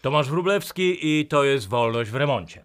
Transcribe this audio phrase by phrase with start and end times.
[0.00, 2.64] Tomasz Wróblewski i to jest Wolność w remoncie.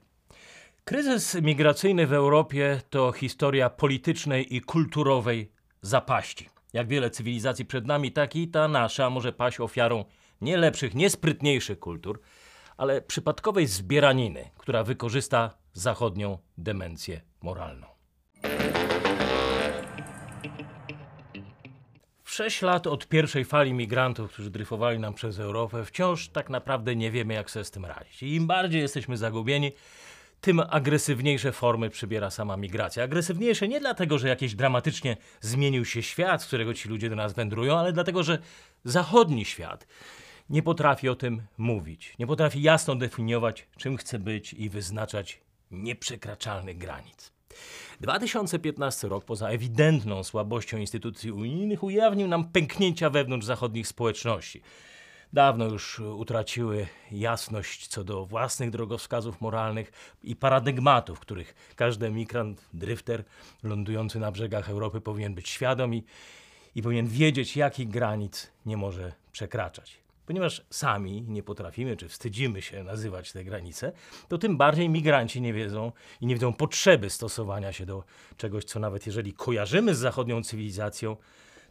[0.84, 5.52] Kryzys migracyjny w Europie to historia politycznej i kulturowej
[5.82, 6.50] zapaści.
[6.74, 10.06] Jak wiele cywilizacji przed nami, tak i ta nasza może paść ofiarą
[10.42, 12.22] nie lepszych, nie sprytniejszych kultur,
[12.78, 17.88] ale przypadkowej zbieraniny, która wykorzysta zachodnią demencję moralną.
[22.36, 27.12] Sześć lat od pierwszej fali migrantów, którzy dryfowali nam przez Europę, wciąż tak naprawdę nie
[27.12, 28.24] wiemy, jak sobie z tym radzić.
[28.24, 29.72] I im bardziej jesteśmy zagubieni,
[30.42, 33.04] tym agresywniejsze formy przybiera sama migracja.
[33.04, 37.34] Agresywniejsze nie dlatego, że jakieś dramatycznie zmienił się świat, z którego ci ludzie do nas
[37.34, 38.38] wędrują, ale dlatego, że
[38.84, 39.88] zachodni świat
[40.50, 42.16] nie potrafi o tym mówić.
[42.20, 47.35] Nie potrafi jasno definiować, czym chce być i wyznaczać nieprzekraczalnych granic.
[48.00, 54.62] 2015 rok, poza ewidentną słabością instytucji unijnych, ujawnił nam pęknięcia wewnątrz zachodnich społeczności.
[55.34, 59.92] Dawno już utraciły jasność co do własnych drogowskazów moralnych
[60.24, 63.24] i paradygmatów, których każdy migrant, drifter
[63.64, 66.04] lądujący na brzegach Europy powinien być świadom i,
[66.76, 70.05] i powinien wiedzieć, jakich granic nie może przekraczać.
[70.26, 73.92] Ponieważ sami nie potrafimy czy wstydzimy się nazywać te granice,
[74.28, 78.04] to tym bardziej migranci nie wiedzą i nie widzą potrzeby stosowania się do
[78.38, 81.18] czegoś, co nawet jeżeli kojarzymy z zachodnią cywilizacją,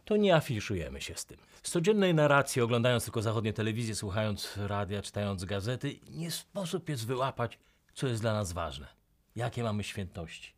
[0.05, 1.39] to nie afiszujemy się z tym.
[1.63, 7.59] Z codziennej narracji, oglądając tylko zachodnie telewizję, słuchając radia, czytając gazety, nie sposób jest wyłapać,
[7.95, 8.87] co jest dla nas ważne.
[9.37, 10.55] Jakie mamy świętości.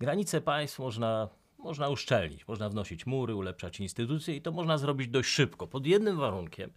[0.00, 1.28] Granice państw można,
[1.64, 6.16] można uszczelnić, można wnosić mury, ulepszać instytucje i to można zrobić dość szybko, pod jednym
[6.16, 6.70] warunkiem,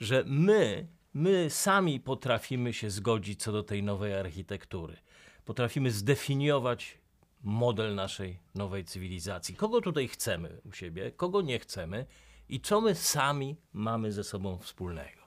[0.00, 4.96] że my, my sami potrafimy się zgodzić co do tej nowej architektury.
[5.44, 6.98] Potrafimy zdefiniować
[7.42, 9.54] model naszej nowej cywilizacji.
[9.54, 12.06] Kogo tutaj chcemy u siebie, kogo nie chcemy
[12.48, 15.22] i co my sami mamy ze sobą wspólnego.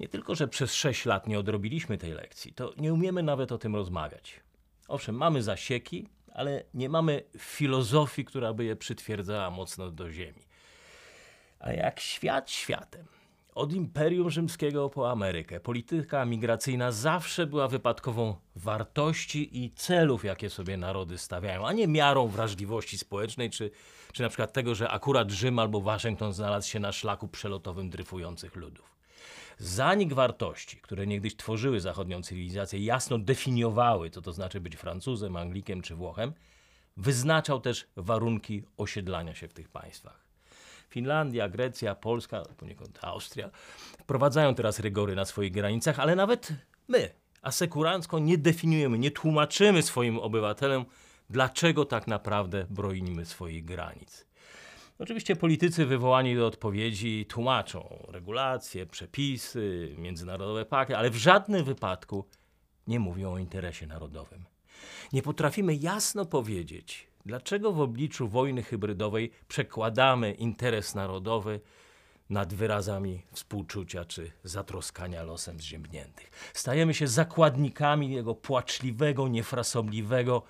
[0.00, 3.58] Nie tylko, że przez 6 lat nie odrobiliśmy tej lekcji, to nie umiemy nawet o
[3.58, 4.40] tym rozmawiać.
[4.88, 10.42] Owszem, mamy zasieki, ale nie mamy filozofii, która by je przytwierdzała mocno do ziemi.
[11.58, 13.06] A jak świat światem,
[13.54, 20.76] od Imperium Rzymskiego po Amerykę polityka migracyjna zawsze była wypadkową wartości i celów, jakie sobie
[20.76, 23.70] narody stawiają, a nie miarą wrażliwości społecznej, czy,
[24.12, 28.56] czy na przykład tego, że akurat Rzym albo Waszyngton znalazł się na szlaku przelotowym dryfujących
[28.56, 28.99] ludów.
[29.62, 35.82] Zanik wartości, które niegdyś tworzyły zachodnią cywilizację, jasno definiowały, co to znaczy być Francuzem, Anglikiem
[35.82, 36.32] czy Włochem,
[36.96, 40.24] wyznaczał też warunki osiedlania się w tych państwach.
[40.88, 43.50] Finlandia, Grecja, Polska, poniekąd Austria
[43.98, 46.52] wprowadzają teraz rygory na swoich granicach, ale nawet
[46.88, 47.10] my,
[47.42, 50.84] asekurancko, nie definiujemy, nie tłumaczymy swoim obywatelom,
[51.30, 54.29] dlaczego tak naprawdę bronimy swoich granic.
[55.00, 62.24] Oczywiście politycy wywołani do odpowiedzi tłumaczą regulacje, przepisy, międzynarodowe pakty, ale w żadnym wypadku
[62.86, 64.44] nie mówią o interesie narodowym.
[65.12, 71.60] Nie potrafimy jasno powiedzieć, Dlaczego w obliczu wojny hybrydowej przekładamy interes narodowy
[72.30, 76.30] nad wyrazami współczucia czy zatroskania losem zziębniętych?
[76.54, 80.42] Stajemy się zakładnikami jego płaczliwego, niefrasobliwego,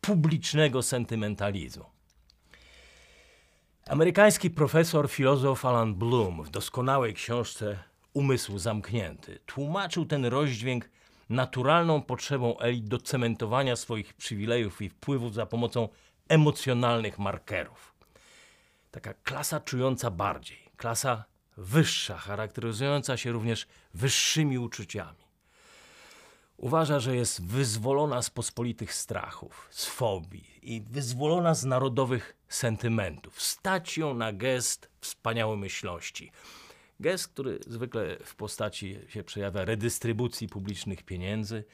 [0.00, 1.97] publicznego sentymentalizmu.
[3.88, 7.78] Amerykański profesor, filozof Alan Bloom w doskonałej książce
[8.14, 10.90] Umysł zamknięty tłumaczył ten rozdźwięk
[11.30, 15.88] naturalną potrzebą elit do cementowania swoich przywilejów i wpływów za pomocą
[16.28, 17.94] emocjonalnych markerów.
[18.90, 21.24] Taka klasa czująca bardziej, klasa
[21.56, 25.27] wyższa, charakteryzująca się również wyższymi uczuciami.
[26.58, 33.42] Uważa, że jest wyzwolona z pospolitych strachów, z fobii i wyzwolona z narodowych sentymentów.
[33.42, 36.32] Stać ją na gest wspaniałomyślności.
[37.00, 41.64] Gest, który zwykle w postaci się przejawia redystrybucji publicznych pieniędzy,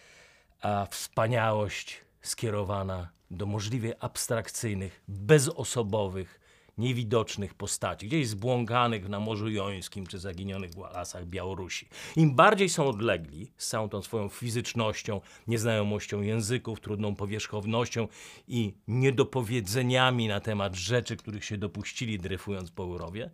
[0.61, 6.41] a wspaniałość skierowana do możliwie abstrakcyjnych, bezosobowych,
[6.79, 11.89] niewidocznych postaci, gdzieś zbłąkanych na Morzu Jońskim czy zaginionych w lasach Białorusi.
[12.17, 18.09] Im bardziej są odlegli z całą tą swoją fizycznością, nieznajomością języków, trudną powierzchownością
[18.49, 23.31] i niedopowiedzeniami na temat rzeczy, których się dopuścili dryfując po Europie,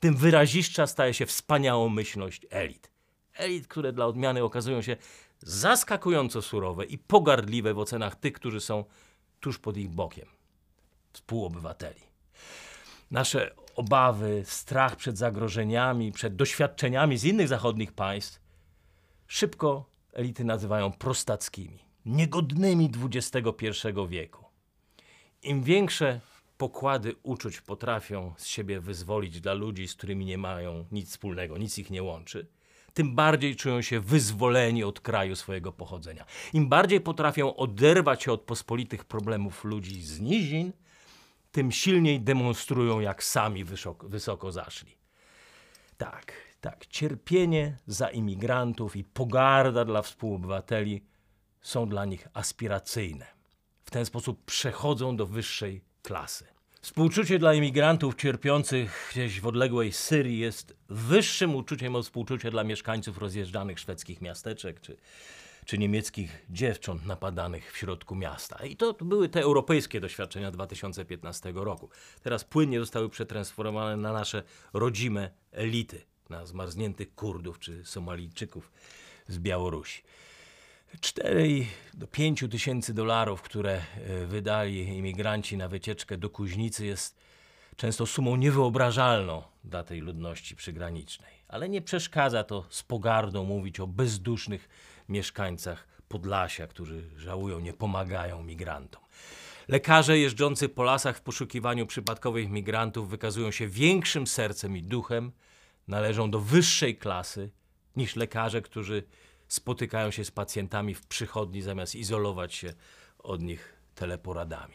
[0.00, 2.90] tym wyraziszcza staje się wspaniałą myślność elit.
[3.34, 4.96] Elit, które dla odmiany okazują się
[5.38, 8.84] zaskakująco surowe i pogardliwe w ocenach tych, którzy są
[9.40, 10.26] tuż pod ich bokiem
[11.12, 12.11] współobywateli.
[13.12, 18.40] Nasze obawy, strach przed zagrożeniami, przed doświadczeniami z innych zachodnich państw
[19.26, 23.68] szybko elity nazywają prostackimi, niegodnymi XXI
[24.08, 24.44] wieku.
[25.42, 26.20] Im większe
[26.58, 31.78] pokłady uczuć potrafią z siebie wyzwolić dla ludzi, z którymi nie mają nic wspólnego, nic
[31.78, 32.46] ich nie łączy,
[32.94, 36.24] tym bardziej czują się wyzwoleni od kraju swojego pochodzenia.
[36.52, 40.72] Im bardziej potrafią oderwać się od pospolitych problemów ludzi z nizin,
[41.52, 44.96] tym silniej demonstrują, jak sami wysoko, wysoko zaszli.
[45.96, 51.04] Tak, tak, cierpienie za imigrantów i pogarda dla współobywateli
[51.60, 53.26] są dla nich aspiracyjne.
[53.84, 56.44] W ten sposób przechodzą do wyższej klasy.
[56.80, 63.18] Współczucie dla imigrantów cierpiących gdzieś w odległej Syrii jest wyższym uczuciem od współczucia dla mieszkańców
[63.18, 64.96] rozjeżdżanych szwedzkich miasteczek czy,
[65.66, 68.66] czy niemieckich dziewcząt napadanych w środku miasta.
[68.66, 71.90] I to były te europejskie doświadczenia 2015 roku.
[72.22, 74.42] Teraz płynnie zostały przetransformowane na nasze
[74.72, 78.72] rodzime elity, na zmarzniętych Kurdów czy Somalijczyków
[79.28, 80.02] z Białorusi.
[81.00, 87.16] 4 do 5 tysięcy dolarów, które e, wydali imigranci na wycieczkę do Kuźnicy, jest
[87.76, 91.32] często sumą niewyobrażalną dla tej ludności przygranicznej.
[91.48, 94.68] Ale nie przeszkadza to z pogardą mówić o bezdusznych
[95.12, 99.02] mieszkańcach Podlasia, którzy żałują, nie pomagają migrantom.
[99.68, 105.32] Lekarze jeżdżący po lasach w poszukiwaniu przypadkowych migrantów wykazują się większym sercem i duchem,
[105.88, 107.50] należą do wyższej klasy
[107.96, 109.02] niż lekarze, którzy
[109.48, 112.74] spotykają się z pacjentami w przychodni, zamiast izolować się
[113.18, 114.74] od nich teleporadami.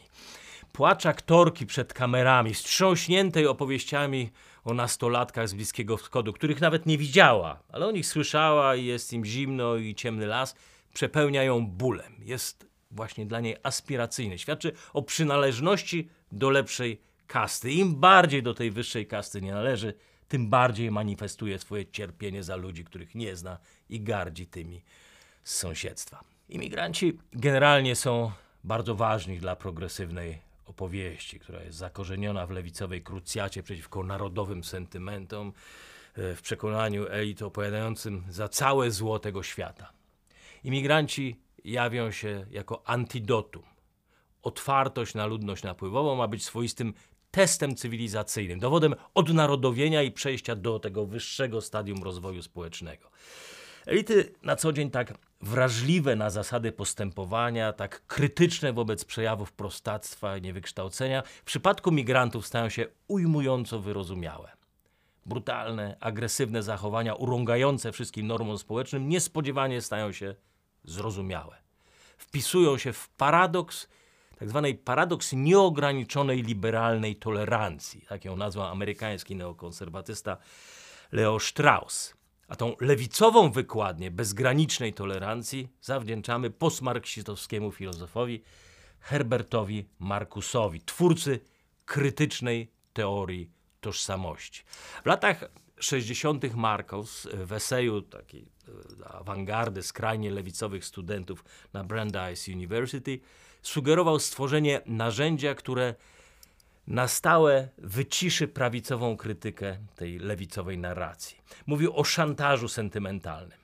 [0.72, 4.30] Płacz aktorki przed kamerami, wstrząśniętej opowieściami
[4.64, 9.12] o nastolatkach z Bliskiego Wschodu, których nawet nie widziała, ale o nich słyszała i jest
[9.12, 10.54] im zimno i ciemny las,
[10.94, 12.14] przepełnia ją bólem.
[12.18, 14.38] Jest właśnie dla niej aspiracyjny.
[14.38, 17.72] Świadczy o przynależności do lepszej kasty.
[17.72, 19.94] Im bardziej do tej wyższej kasty nie należy,
[20.28, 23.58] tym bardziej manifestuje swoje cierpienie za ludzi, których nie zna
[23.88, 24.82] i gardzi tymi
[25.44, 26.24] z sąsiedztwa.
[26.48, 28.32] Imigranci generalnie są
[28.64, 35.52] bardzo ważni dla progresywnej opowieści, która jest zakorzeniona w lewicowej krucjacie przeciwko narodowym sentymentom,
[36.14, 39.92] e, w przekonaniu elit opowiadającym za całe zło tego świata.
[40.64, 43.62] Imigranci jawią się jako antidotum.
[44.42, 46.94] Otwartość na ludność napływową ma być swoistym
[47.30, 53.10] testem cywilizacyjnym, dowodem odnarodowienia i przejścia do tego wyższego stadium rozwoju społecznego.
[53.88, 60.42] Elity na co dzień tak wrażliwe na zasady postępowania, tak krytyczne wobec przejawów prostactwa i
[60.42, 64.52] niewykształcenia, w przypadku migrantów stają się ujmująco wyrozumiałe.
[65.26, 70.34] Brutalne, agresywne zachowania urągające wszystkim normom społecznym niespodziewanie stają się
[70.84, 71.56] zrozumiałe.
[72.18, 73.88] Wpisują się w paradoks
[74.38, 78.04] tak zwany paradoks nieograniczonej liberalnej tolerancji.
[78.08, 80.36] Tak ją nazwał amerykański neokonserwatysta
[81.12, 82.17] Leo Strauss.
[82.48, 88.42] A tą lewicową wykładnię bezgranicznej tolerancji zawdzięczamy postmarksistowskiemu filozofowi
[89.00, 91.40] Herbertowi Markusowi, twórcy
[91.84, 93.50] krytycznej teorii
[93.80, 94.64] tożsamości.
[95.02, 95.44] W latach
[95.80, 96.54] 60.
[96.54, 98.48] Marcus w eseju takiej
[99.02, 103.20] e, awangardy skrajnie lewicowych studentów na Brandeis University
[103.62, 105.94] sugerował stworzenie narzędzia, które
[106.88, 111.38] na stałe wyciszy prawicową krytykę tej lewicowej narracji.
[111.66, 113.58] Mówił o szantażu sentymentalnym,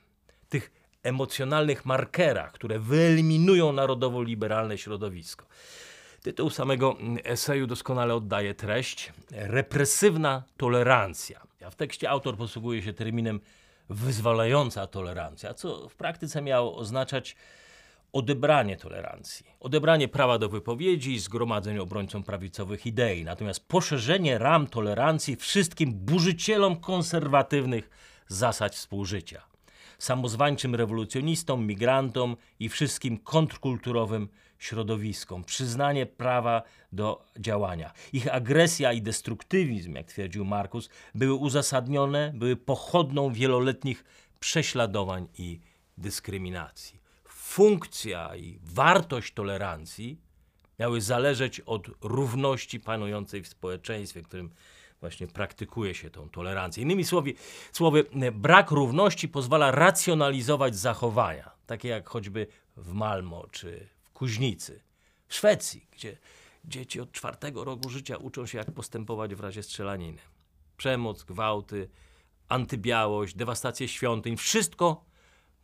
[0.49, 0.71] tych
[1.03, 5.45] emocjonalnych markerach, które wyeliminują narodowo-liberalne środowisko.
[6.21, 9.13] Tytuł samego eseju doskonale oddaje treść.
[9.31, 11.41] Represywna tolerancja.
[11.71, 13.39] W tekście autor posługuje się terminem
[13.89, 17.35] wyzwalająca tolerancja, co w praktyce miało oznaczać
[18.15, 25.35] odebranie tolerancji, odebranie prawa do wypowiedzi i zgromadzeń obrońcom prawicowych idei, natomiast poszerzenie ram tolerancji
[25.35, 27.89] wszystkim burzycielom konserwatywnych
[28.27, 29.41] zasad współżycia,
[29.97, 34.29] samozwańczym rewolucjonistom, migrantom i wszystkim kontrkulturowym
[34.59, 37.93] środowiskom, przyznanie prawa do działania.
[38.13, 44.03] Ich agresja i destruktywizm, jak twierdził Markus, były uzasadnione, były pochodną wieloletnich
[44.39, 45.59] prześladowań i
[45.97, 47.04] dyskryminacji
[47.55, 50.21] funkcja i wartość tolerancji
[50.79, 54.51] miały zależeć od równości panującej w społeczeństwie, w którym
[54.99, 56.83] właśnie praktykuje się tą tolerancję.
[56.83, 57.33] Innymi słowy,
[57.71, 62.47] słowy, brak równości pozwala racjonalizować zachowania, takie jak choćby
[62.77, 64.81] w Malmo czy w Kuźnicy,
[65.27, 66.17] w Szwecji, gdzie
[66.65, 70.21] dzieci od czwartego roku życia uczą się, jak postępować w razie strzelaniny.
[70.77, 71.89] Przemoc, gwałty,
[72.47, 75.05] antybiałość, dewastację świątyń, wszystko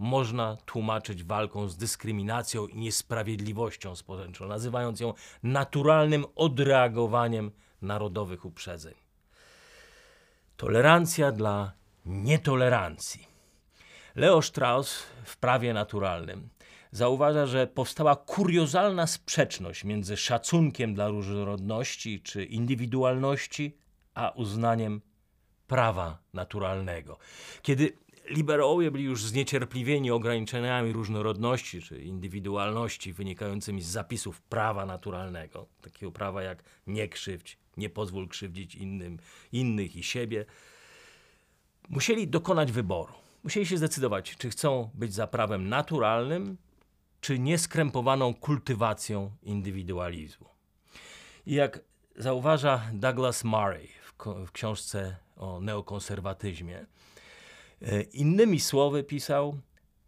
[0.02, 8.94] można tłumaczyć walką z dyskryminacją i niesprawiedliwością społeczną, nazywając ją naturalnym odreagowaniem narodowych uprzedzeń.
[10.58, 11.72] Tolerancja dla
[12.06, 13.28] nietolerancji.
[14.16, 16.50] Leo Strauss w prawie naturalnym
[16.92, 23.78] zauważa, że powstała kuriozalna sprzeczność między szacunkiem dla różnorodności czy indywidualności,
[24.14, 25.02] a uznaniem
[25.68, 27.18] prawa naturalnego.
[27.62, 27.98] Kiedy
[28.30, 36.44] liberałowie byli już zniecierpliwieni ograniczeniami różnorodności czy indywidualności wynikającymi z zapisów prawa naturalnego, takiego prawa
[36.44, 39.20] jak nie krzywdź, nie pozwól krzywdzić innym,
[39.52, 40.46] innych i siebie.
[41.90, 43.14] Musieli dokonać wyboru.
[43.44, 46.58] Musieli się zdecydować, czy chcą być za prawem naturalnym,
[47.22, 50.50] czy nieskrępowaną kultywacją indywidualizmu.
[51.46, 51.80] I jak
[52.16, 56.86] zauważa Douglas Murray w, w książce o neokonserwatyzmie,
[58.14, 59.58] innymi słowy pisał,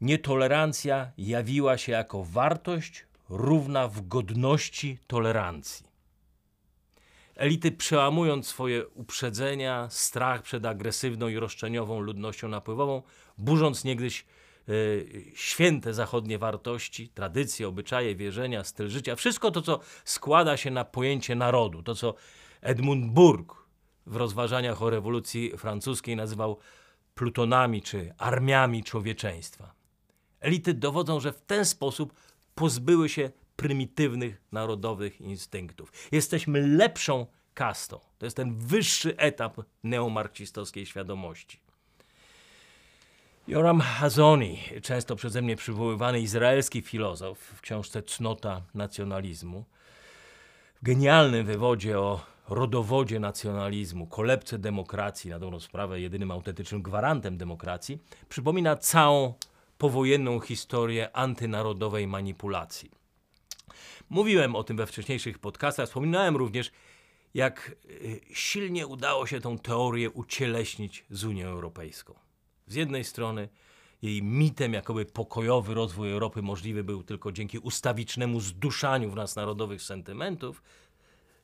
[0.01, 5.93] nietolerancja jawiła się jako wartość równa w godności tolerancji.
[7.35, 13.01] Elity przełamując swoje uprzedzenia, strach przed agresywną i roszczeniową ludnością napływową,
[13.37, 14.25] burząc niegdyś
[14.69, 20.85] y, święte zachodnie wartości, tradycje, obyczaje, wierzenia, styl życia, wszystko to, co składa się na
[20.85, 22.15] pojęcie narodu, to, co
[22.61, 23.55] Edmund Burke
[24.05, 26.57] w rozważaniach o rewolucji francuskiej nazywał
[27.15, 29.73] plutonami czy armiami człowieczeństwa.
[30.39, 32.13] Elity dowodzą, że w ten sposób
[32.55, 35.91] pozbyły się prymitywnych narodowych instynktów.
[36.11, 37.99] Jesteśmy lepszą kastą.
[38.17, 41.59] To jest ten wyższy etap neomarksistowskiej świadomości.
[43.47, 49.65] Joram Hazoni, często przeze mnie przywoływany izraelski filozof w książce Cnota nacjonalizmu,
[50.81, 57.99] w genialnym wywodzie o rodowodzie nacjonalizmu, kolebce demokracji, na dobrą sprawę jedynym autentycznym gwarantem demokracji,
[58.29, 59.33] przypomina całą
[59.77, 62.91] powojenną historię antynarodowej manipulacji.
[64.09, 66.71] Mówiłem o tym we wcześniejszych podcastach, wspominałem również,
[67.33, 72.13] jak y, silnie udało się tą teorię ucieleśnić z Unią Europejską.
[72.67, 73.49] Z jednej strony
[74.01, 79.81] jej mitem, jakoby pokojowy rozwój Europy możliwy był tylko dzięki ustawicznemu zduszaniu w nas narodowych
[79.81, 80.63] sentymentów,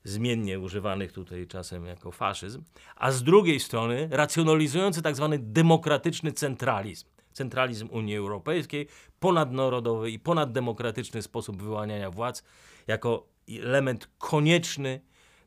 [0.04, 2.64] zmiennie używanych tutaj czasem jako faszyzm,
[2.96, 8.88] a z drugiej strony racjonalizujący tak zwany demokratyczny centralizm, centralizm Unii Europejskiej,
[9.20, 12.44] ponadnarodowy i ponaddemokratyczny sposób wyłaniania władz
[12.88, 15.02] jako element konieczny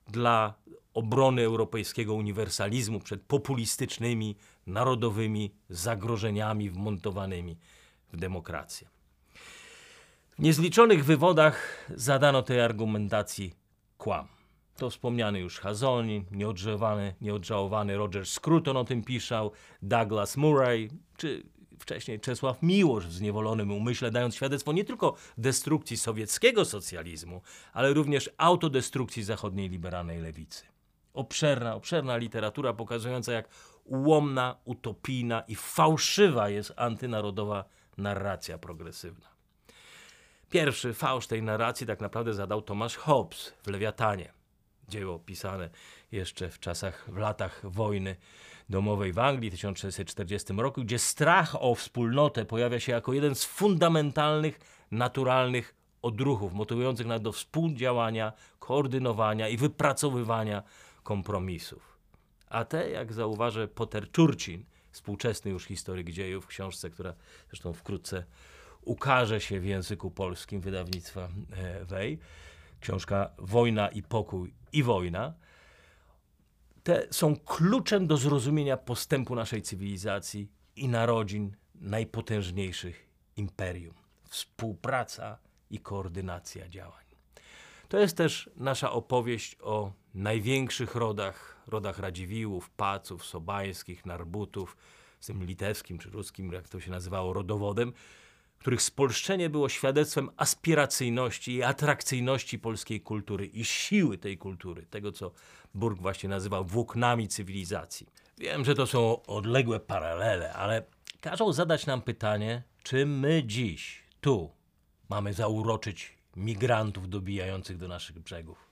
[0.09, 0.55] dla
[0.95, 7.59] obrony europejskiego uniwersalizmu przed populistycznymi, narodowymi zagrożeniami wmontowanymi
[8.13, 8.89] w demokrację.
[10.39, 13.55] W niezliczonych wywodach zadano tej argumentacji
[13.99, 14.29] kłam.
[14.77, 19.53] To wspomniany już Hazoni, nieodżałowany, nieodżałowany Roger Scruton o tym pisał,
[19.83, 21.43] Douglas Murray, czy
[21.83, 28.31] wcześniej Czesław Miłosz w zniewolonym umyśle, dając świadectwo nie tylko destrukcji sowieckiego socjalizmu, ale również
[28.37, 30.65] autodestrukcji zachodniej liberalnej lewicy.
[31.15, 33.49] Obszerna, obszerna literatura pokazująca, jak
[33.85, 37.65] ułomna, utopijna i fałszywa jest antynarodowa
[37.99, 39.27] narracja progresywna.
[40.51, 44.33] Pierwszy fałsz tej narracji tak naprawdę zadał Thomas Hobbes w Lewiatanie.
[44.89, 45.71] Dzieło pisane
[46.13, 48.17] jeszcze w czasach, w latach wojny
[48.69, 53.45] domowej w Anglii w 1640 roku, gdzie strach o wspólnotę pojawia się jako jeden z
[53.45, 54.61] fundamentalnych,
[54.91, 60.63] naturalnych odruchów, motywujących nas do współdziałania, koordynowania i wypracowywania
[61.03, 61.99] kompromisów.
[62.49, 67.15] A te, jak zauważy Potter Turcin, współczesny już historyk dziejów w książce, która
[67.49, 68.25] zresztą wkrótce
[68.83, 72.19] ukaże się w języku polskim wydawnictwa e, Wej,
[72.81, 75.35] książka Wojna i pokój i wojna,
[76.83, 83.95] te są kluczem do zrozumienia postępu naszej cywilizacji i narodzin najpotężniejszych imperium.
[84.29, 85.39] Współpraca
[85.71, 87.05] i koordynacja działań.
[87.89, 94.77] To jest też nasza opowieść o największych rodach, rodach Radziwiłłów, Paców, Sobańskich, Narbutów,
[95.21, 97.93] z tym litewskim czy ruskim, jak to się nazywało, rodowodem,
[98.63, 105.33] których spolszczenie było świadectwem aspiracyjności i atrakcyjności polskiej kultury i siły tej kultury, tego co
[105.75, 108.07] Burg właśnie nazywał włóknami cywilizacji.
[108.39, 110.83] Wiem, że to są odległe paralele, ale
[111.21, 114.51] każą zadać nam pytanie, czy my dziś, tu,
[115.09, 118.72] mamy zauroczyć migrantów dobijających do naszych brzegów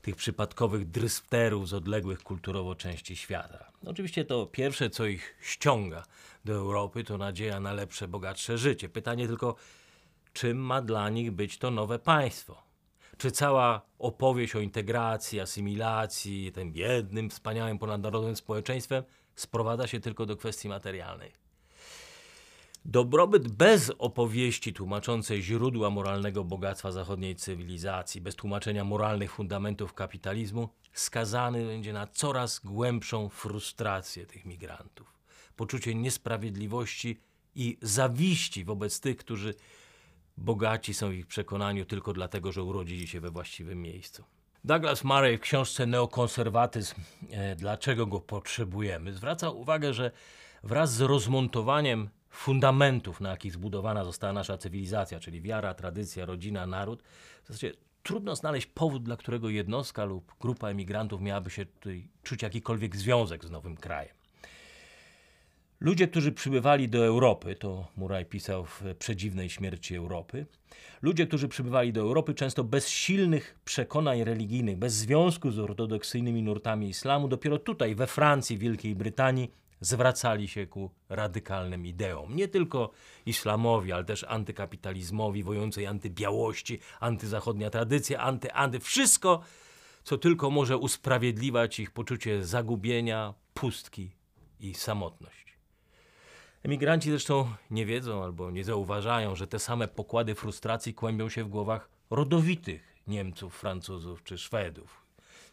[0.00, 3.72] tych przypadkowych drysfterów z odległych kulturowo części świata.
[3.86, 6.04] Oczywiście to pierwsze, co ich ściąga
[6.44, 8.88] do Europy, to nadzieja na lepsze, bogatsze życie.
[8.88, 9.54] Pytanie tylko,
[10.32, 12.62] czym ma dla nich być to nowe państwo?
[13.18, 20.36] Czy cała opowieść o integracji, asymilacji, tym jednym, wspaniałym, ponadnarodowym społeczeństwem sprowadza się tylko do
[20.36, 21.47] kwestii materialnej?
[22.90, 31.66] Dobrobyt bez opowieści tłumaczącej źródła moralnego bogactwa zachodniej cywilizacji, bez tłumaczenia moralnych fundamentów kapitalizmu, skazany
[31.66, 35.12] będzie na coraz głębszą frustrację tych migrantów,
[35.56, 37.20] poczucie niesprawiedliwości
[37.54, 39.54] i zawiści wobec tych, którzy
[40.36, 44.24] bogaci są w ich przekonaniu tylko dlatego, że urodzili się we właściwym miejscu.
[44.64, 46.94] Douglas Murray w książce Neokonserwatyzm,
[47.30, 50.10] e, dlaczego go potrzebujemy, zwraca uwagę, że
[50.62, 57.02] wraz z rozmontowaniem fundamentów, na jakich zbudowana została nasza cywilizacja, czyli wiara, tradycja, rodzina, naród,
[57.44, 62.42] w zasadzie trudno znaleźć powód, dla którego jednostka lub grupa emigrantów miałaby się tutaj czuć
[62.42, 64.14] jakikolwiek związek z nowym krajem.
[65.80, 70.46] Ludzie, którzy przybywali do Europy, to Muraj pisał w Przedziwnej śmierci Europy,
[71.02, 76.88] ludzie, którzy przybywali do Europy często bez silnych przekonań religijnych, bez związku z ortodoksyjnymi nurtami
[76.88, 82.36] islamu, dopiero tutaj, we Francji, Wielkiej Brytanii, zwracali się ku radykalnym ideom.
[82.36, 82.90] Nie tylko
[83.26, 89.40] islamowi, ale też antykapitalizmowi, wojącej antybiałości, antyzachodnia tradycja, anty-anty, wszystko,
[90.04, 94.10] co tylko może usprawiedliwiać ich poczucie zagubienia, pustki
[94.60, 95.58] i samotność.
[96.62, 101.48] Emigranci zresztą nie wiedzą albo nie zauważają, że te same pokłady frustracji kłębią się w
[101.48, 105.04] głowach rodowitych Niemców, Francuzów czy Szwedów.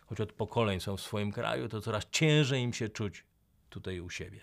[0.06, 3.24] Choć od pokoleń są w swoim kraju, to coraz ciężej im się czuć
[3.76, 4.42] tutaj u siebie.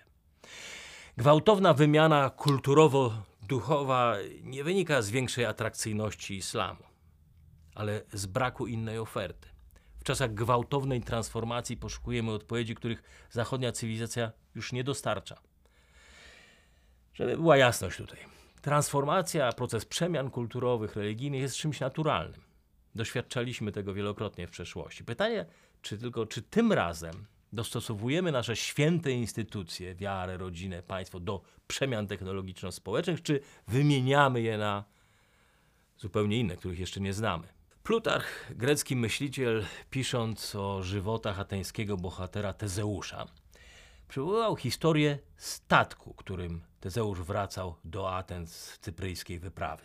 [1.17, 6.85] Gwałtowna wymiana kulturowo-duchowa nie wynika z większej atrakcyjności islamu,
[7.75, 9.49] ale z braku innej oferty.
[9.99, 15.41] W czasach gwałtownej transformacji poszukujemy odpowiedzi, których zachodnia cywilizacja już nie dostarcza.
[17.15, 18.19] Żeby była jasność tutaj.
[18.63, 22.41] Transformacja, proces przemian kulturowych, religijnych jest czymś naturalnym.
[22.95, 25.05] Doświadczaliśmy tego wielokrotnie w przeszłości.
[25.05, 25.47] Pytanie,
[25.83, 33.23] czy tylko, czy tym razem dostosowujemy nasze święte instytucje, wiarę, rodzinę, państwo do przemian technologiczno-społecznych,
[33.23, 34.85] czy wymieniamy je na
[35.99, 37.49] zupełnie inne, których jeszcze nie znamy.
[37.83, 43.27] Plutarch, grecki myśliciel, pisząc o żywotach ateńskiego bohatera Tezeusza,
[44.09, 49.85] przywołał historię statku, którym Tezeusz wracał do Aten z cypryjskiej wyprawy.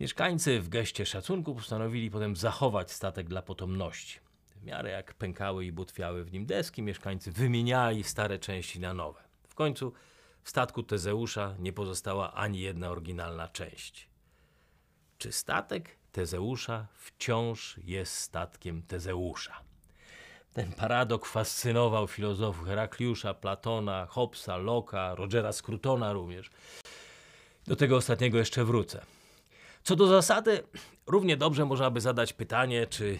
[0.00, 4.18] Mieszkańcy w geście szacunku postanowili potem zachować statek dla potomności.
[4.60, 9.20] W miarę jak pękały i butwiały w nim deski, mieszkańcy wymieniali stare części na nowe.
[9.48, 9.92] W końcu
[10.42, 14.08] w statku Tezeusza nie pozostała ani jedna oryginalna część.
[15.18, 19.60] Czy statek Tezeusza wciąż jest statkiem Tezeusza?
[20.52, 26.50] Ten paradok fascynował filozofów Herakliusza, Platona, Hobbesa, Locke'a, Rogera Scrutona również.
[27.66, 29.04] Do tego ostatniego jeszcze wrócę.
[29.82, 30.62] Co do zasady,
[31.06, 33.18] równie dobrze można by zadać pytanie, czy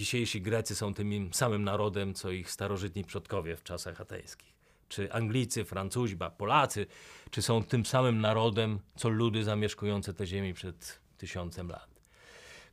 [0.00, 4.54] dzisiejsi Grecy są tym samym narodem, co ich starożytni przodkowie w czasach ateńskich.
[4.88, 6.86] Czy Anglicy, Francuzi, Polacy,
[7.30, 12.00] czy są tym samym narodem, co ludy zamieszkujące te ziemi przed tysiącem lat.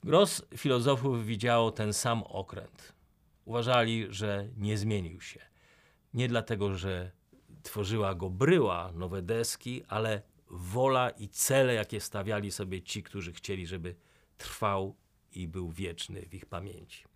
[0.04, 2.94] Gros filozofów widziało ten sam okręt.
[3.46, 5.40] Uważali, że nie zmienił się.
[6.14, 7.12] Nie dlatego, że
[7.64, 13.68] tworzyła go bryła, nowe deski, ale wola i cele, jakie stawiali sobie ci, którzy chcieli,
[13.68, 13.96] żeby
[14.38, 14.96] trwał
[15.32, 17.07] i był wieczny w ich pamięci.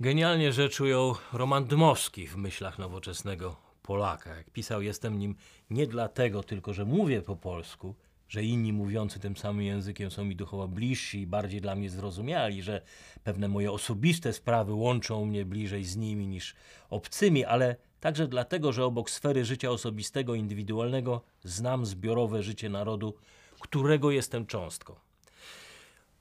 [0.00, 4.34] Genialnie rzecz ujął Roman Dmowski w myślach nowoczesnego Polaka.
[4.36, 5.34] Jak pisał, jestem nim
[5.70, 7.94] nie dlatego tylko, że mówię po polsku,
[8.28, 12.62] że inni mówiący tym samym językiem są mi duchowo bliżsi i bardziej dla mnie zrozumiali,
[12.62, 12.82] że
[13.24, 16.54] pewne moje osobiste sprawy łączą mnie bliżej z nimi niż
[16.90, 23.14] obcymi, ale także dlatego, że obok sfery życia osobistego, indywidualnego znam zbiorowe życie narodu,
[23.60, 25.03] którego jestem cząstką.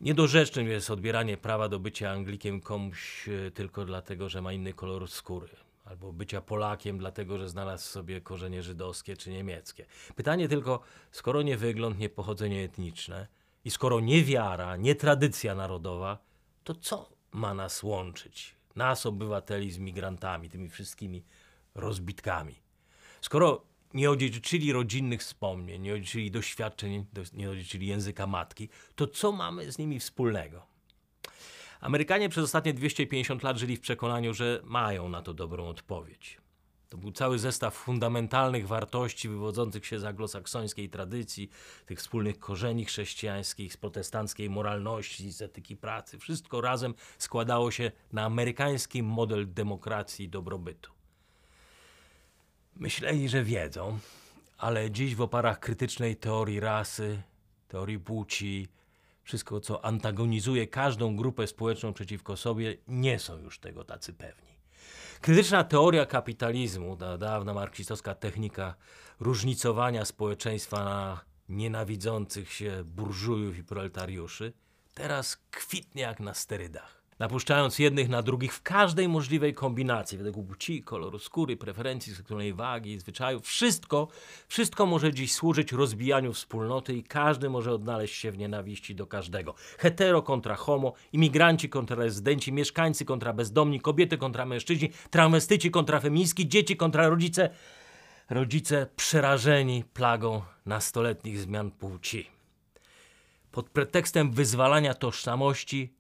[0.04, 5.10] Niedorzecznym jest odbieranie prawa do bycia Anglikiem komuś e, tylko dlatego, że ma inny kolor
[5.10, 9.86] skóry, albo bycia Polakiem dlatego, że znalazł sobie korzenie żydowskie czy niemieckie.
[10.16, 10.80] Pytanie tylko,
[11.12, 13.28] skoro nie wygląd, nie pochodzenie etniczne
[13.66, 16.18] i skoro nie wiara, nie tradycja narodowa,
[16.64, 18.56] to co ma nas łączyć?
[18.76, 21.24] Nas, obywateli, z migrantami, tymi wszystkimi
[21.76, 22.56] rozbitkami.
[23.22, 23.62] Skoro
[23.94, 29.78] nie odziedziczyli rodzinnych wspomnień, nie odziedziczyli doświadczeń, nie odziedziczyli języka matki, to co mamy z
[29.78, 30.66] nimi wspólnego?
[31.82, 36.38] Amerykanie przez ostatnie 250 lat żyli w przekonaniu, że mają na to dobrą odpowiedź.
[36.90, 41.50] To był cały zestaw fundamentalnych wartości wywodzących się z anglosaksońskiej tradycji,
[41.86, 46.20] tych wspólnych korzeni chrześcijańskich, z protestanckiej moralności, z etyki pracy.
[46.20, 50.92] Wszystko razem składało się na amerykański model demokracji i dobrobytu.
[52.76, 54.00] Myśleli, że wiedzą,
[54.58, 57.22] ale dziś w oparach krytycznej teorii rasy,
[57.68, 58.68] teorii płci,
[59.24, 64.54] wszystko co antagonizuje każdą grupę społeczną przeciwko sobie, nie są już tego tacy pewni.
[65.22, 68.76] Krytyczna teoria kapitalizmu, ta dawna marksistowska technika
[69.20, 74.54] różnicowania społeczeństwa na nienawidzących się burżujów i proletariuszy,
[74.94, 80.84] teraz kwitnie jak na sterydach napuszczając jednych na drugich w każdej możliwej kombinacji, według płci,
[80.84, 83.46] koloru skóry, preferencji seksualnej wagi, zwyczajów.
[83.46, 84.08] Wszystko,
[84.48, 89.56] wszystko może dziś służyć rozbijaniu wspólnoty i każdy może odnaleźć się w nienawiści do każdego.
[89.78, 96.48] Hetero kontra homo, imigranci kontra rezydenci, mieszkańcy kontra bezdomni, kobiety kontra mężczyźni, transwestyci kontra feministki,
[96.48, 97.50] dzieci kontra rodzice.
[98.30, 102.28] rodzice przerażeni plagą nastoletnich zmian płci.
[103.52, 105.94] Pod pretekstem wyzwalania tożsamości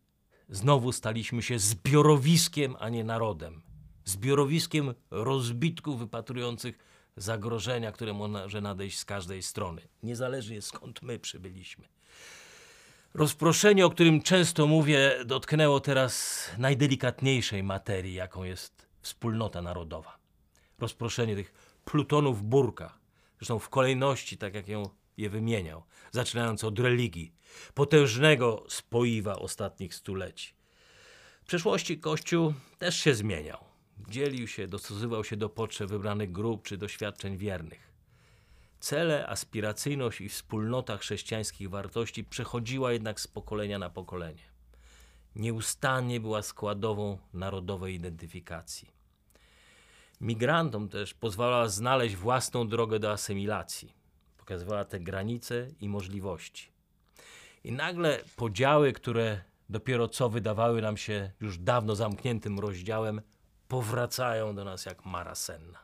[0.53, 3.61] znowu staliśmy się zbiorowiskiem, a nie narodem.
[4.05, 6.77] Zbiorowiskiem rozbitków wypatrujących
[7.17, 11.85] zagrożenia, które może nadejść z każdej strony, niezależnie skąd my przybyliśmy.
[13.13, 20.17] Rozproszenie, o którym często mówię, dotknęło teraz najdelikatniejszej materii, jaką jest wspólnota narodowa.
[20.79, 21.53] Rozproszenie tych
[21.85, 22.99] plutonów w burkach,
[23.37, 27.33] zresztą w kolejności, tak jak ją je wymieniał, zaczynając od religii,
[27.73, 30.53] potężnego spoiwa ostatnich stuleci.
[31.43, 33.63] W przeszłości Kościół też się zmieniał.
[34.09, 37.93] Dzielił się, dostosowywał się do potrzeb wybranych grup czy doświadczeń wiernych.
[38.79, 44.43] Cele, aspiracyjność i wspólnota chrześcijańskich wartości przechodziła jednak z pokolenia na pokolenie.
[45.35, 48.91] Nieustannie była składową narodowej identyfikacji.
[50.21, 53.93] Migrantom też pozwalała znaleźć własną drogę do asymilacji.
[54.43, 56.67] Pokazywała te granice i możliwości.
[57.63, 63.21] I nagle podziały, które dopiero co wydawały nam się już dawno zamkniętym rozdziałem,
[63.67, 65.79] powracają do nas jak mara senna.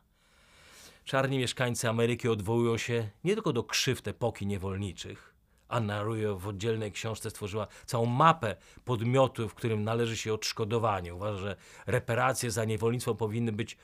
[1.05, 5.33] Czarni mieszkańcy Ameryki odwołują się nie tylko do krzywd epoki niewolniczych.
[5.67, 11.15] Anna Ruyo w oddzielnej książce stworzyła całą mapę podmiotów, którym należy się odszkodowanie.
[11.15, 11.55] Uważa, że
[11.87, 13.77] reparacje za niewolnictwo powinny być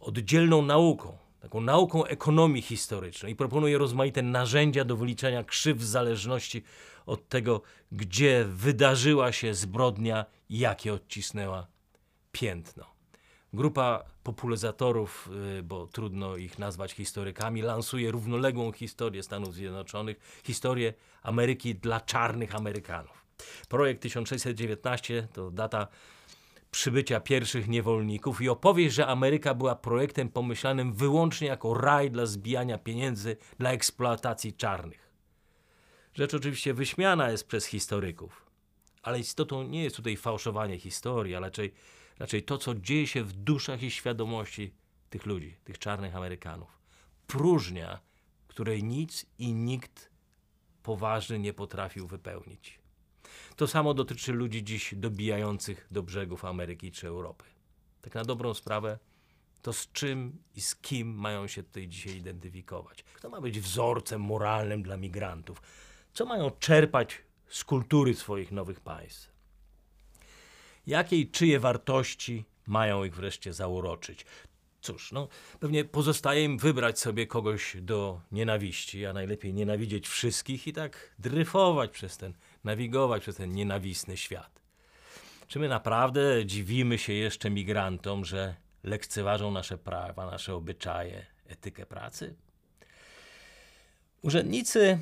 [0.00, 6.62] oddzielną nauką, taką nauką ekonomii historycznej i proponuje rozmaite narzędzia do wyliczenia krzyw w zależności
[7.06, 11.66] od tego, gdzie wydarzyła się zbrodnia i jakie odcisnęła
[12.32, 12.84] piętno.
[13.52, 21.74] Grupa popularyzatorów, y, bo trudno ich nazwać historykami, lansuje równoległą historię Stanów Zjednoczonych, historię Ameryki
[21.74, 23.24] dla czarnych Amerykanów.
[23.68, 25.88] Projekt 1619 to data
[26.74, 32.78] przybycia pierwszych niewolników i opowieść, że Ameryka była projektem pomyślanym wyłącznie jako raj dla zbijania
[32.78, 35.10] pieniędzy dla eksploatacji czarnych.
[36.14, 38.46] Rzecz oczywiście wyśmiana jest przez historyków,
[39.02, 41.74] ale istotą nie jest tutaj fałszowanie historii, ale raczej,
[42.18, 44.74] raczej to, co dzieje się w duszach i świadomości
[45.10, 46.78] tych ludzi, tych czarnych Amerykanów.
[47.26, 48.00] Próżnia,
[48.48, 50.10] której nic i nikt
[50.82, 52.83] poważny nie potrafił wypełnić.
[53.56, 57.44] To samo dotyczy ludzi dziś dobijających do brzegów Ameryki czy Europy.
[58.00, 58.98] Tak na dobrą sprawę,
[59.62, 63.02] to z czym i z kim mają się tutaj dzisiaj identyfikować?
[63.02, 65.62] Kto ma być wzorcem moralnym dla migrantów?
[66.14, 69.32] Co mają czerpać z kultury swoich nowych państw?
[70.86, 74.26] Jakie i czyje wartości mają ich wreszcie zauroczyć?
[74.80, 75.28] Cóż, no,
[75.60, 81.90] pewnie pozostaje im wybrać sobie kogoś do nienawiści, a najlepiej nienawidzieć wszystkich i tak dryfować
[81.90, 82.34] przez ten,
[82.64, 84.60] nawigować przez ten nienawistny świat.
[85.46, 92.34] Czy my naprawdę dziwimy się jeszcze migrantom, że lekceważą nasze prawa, nasze obyczaje, etykę pracy?
[94.22, 94.98] Urzędnicy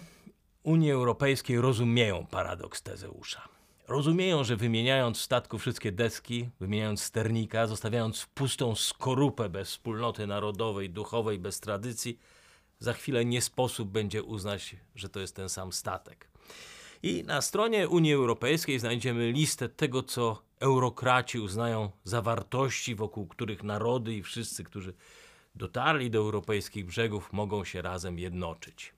[0.62, 3.48] Unii Europejskiej rozumieją paradoks Tezeusza.
[3.88, 10.90] Rozumieją, że wymieniając w statku wszystkie deski, wymieniając sternika, zostawiając pustą skorupę bez wspólnoty narodowej,
[10.90, 12.18] duchowej, bez tradycji,
[12.78, 16.31] za chwilę nie sposób będzie uznać, że to jest ten sam statek.
[17.02, 23.62] I na stronie Unii Europejskiej znajdziemy listę tego, co eurokraci uznają za wartości, wokół których
[23.62, 24.94] narody i wszyscy, którzy
[25.54, 28.94] dotarli do europejskich brzegów, mogą się razem jednoczyć.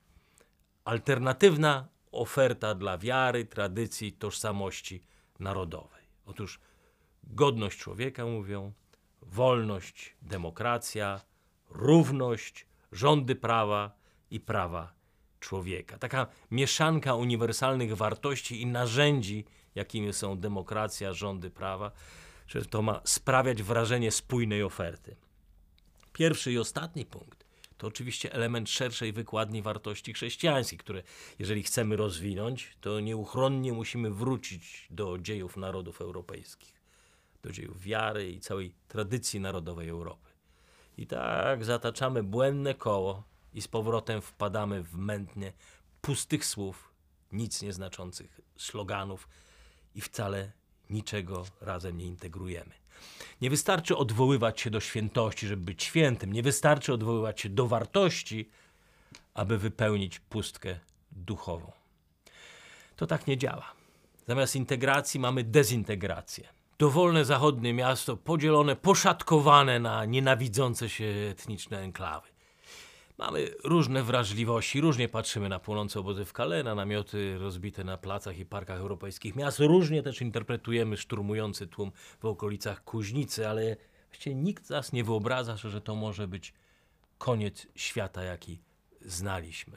[0.85, 5.03] Alternatywna oferta dla wiary, tradycji, tożsamości
[5.41, 6.05] narodowej.
[6.27, 6.61] Otóż
[7.25, 8.73] godność człowieka, mówią,
[9.23, 11.21] wolność, demokracja,
[11.71, 13.97] równość, rządy prawa
[14.31, 14.95] i prawa
[15.45, 15.99] człowieka.
[15.99, 21.93] Taka mieszanka uniwersalnych wartości i narzędzi, jakimi są demokracja, rządy prawa,
[22.47, 25.17] że to ma sprawiać wrażenie spójnej oferty.
[26.13, 27.45] Pierwszy i ostatni punkt
[27.79, 31.03] to oczywiście element szerszej wykładni wartości chrześcijańskich, które
[31.39, 36.81] jeżeli chcemy rozwinąć, to nieuchronnie musimy wrócić do dziejów narodów europejskich,
[37.43, 40.31] do dziejów wiary i całej tradycji narodowej Europy.
[40.97, 45.53] I tak zataczamy błędne koło i z powrotem wpadamy w mętnie
[46.01, 46.93] pustych słów,
[47.33, 49.29] nic nieznaczących sloganów
[49.95, 50.53] i wcale
[50.91, 52.75] niczego razem nie integrujemy.
[53.41, 56.33] Nie wystarczy odwoływać się do świętości, żeby być świętym.
[56.33, 58.51] Nie wystarczy odwoływać się do wartości,
[59.35, 60.79] aby wypełnić pustkę
[61.13, 61.73] duchową.
[62.97, 63.73] To tak nie działa.
[64.29, 66.49] Zamiast integracji mamy dezintegrację.
[66.79, 72.34] Dowolne zachodnie miasto podzielone, poszatkowane na nienawidzące się etniczne enklawy.
[73.19, 78.39] Mamy różne wrażliwości, różnie patrzymy na płonące obozy w Calais, na namioty rozbite na placach
[78.39, 79.59] i parkach europejskich miast.
[79.59, 83.77] Różnie też interpretujemy szturmujący tłum w okolicach Kuźnicy, ale
[84.09, 86.53] właściwie nikt z nas nie wyobraża, że to może być
[87.19, 88.61] koniec świata, jaki
[89.01, 89.77] znaliśmy.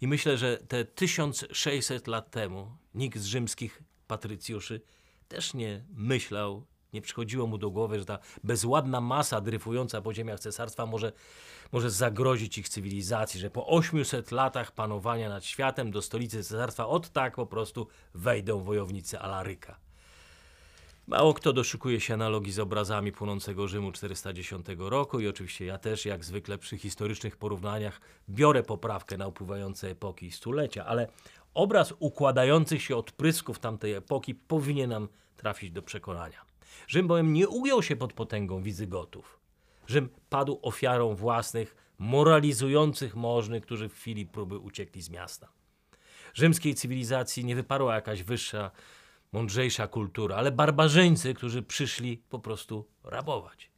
[0.00, 4.80] I myślę, że te 1600 lat temu nikt z rzymskich patrycjuszy
[5.28, 10.40] też nie myślał, nie przychodziło mu do głowy, że ta bezładna masa dryfująca po ziemiach
[10.40, 11.12] cesarstwa może,
[11.72, 17.10] może zagrozić ich cywilizacji, że po 800 latach panowania nad światem do stolicy cesarstwa od
[17.10, 19.76] tak po prostu wejdą wojownicy Alaryka.
[21.10, 26.06] Mało kto doszukuje się analogii z obrazami płonącego Rzymu 410 roku i oczywiście ja też,
[26.06, 31.08] jak zwykle przy historycznych porównaniach, biorę poprawkę na upływające epoki i stulecia, ale
[31.54, 36.49] obraz układających się odprysków tamtej epoki powinien nam trafić do przekonania.
[36.88, 39.40] Rzym bowiem nie ujął się pod potęgą Wizygotów.
[39.86, 45.48] Rzym padł ofiarą własnych, moralizujących możnych, którzy w chwili próby uciekli z miasta.
[46.34, 48.70] Rzymskiej cywilizacji nie wyparła jakaś wyższa
[49.32, 53.70] mądrzejsza kultura, ale barbarzyńcy, którzy przyszli po prostu rabować.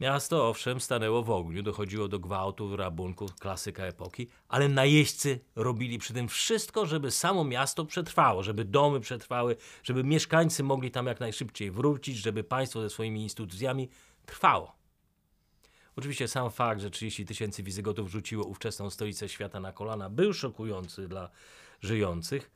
[0.00, 6.12] Miasto, owszem, stanęło w ogniu, dochodziło do gwałtów, rabunków, klasyka epoki, ale najeźdźcy robili przy
[6.12, 11.70] tym wszystko, żeby samo miasto przetrwało, żeby domy przetrwały, żeby mieszkańcy mogli tam jak najszybciej
[11.70, 13.88] wrócić, żeby państwo ze swoimi instytucjami
[14.26, 14.76] trwało.
[15.96, 21.08] Oczywiście sam fakt, że 30 tysięcy Wizygotów rzuciło ówczesną stolicę świata na kolana, był szokujący
[21.08, 21.30] dla
[21.80, 22.50] żyjących,